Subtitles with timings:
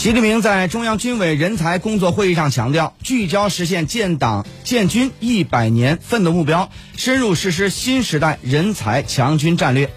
[0.00, 9.90] 习近平在中央军委人才工作会议上强调聚焦实现建党建军一百年奋斗目标深入实施新时代人才强军战略。